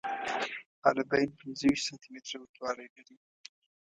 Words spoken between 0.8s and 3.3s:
حالبین پنځه ویشت سانتي متره اوږدوالی لري.